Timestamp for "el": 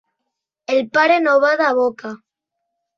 0.77-0.81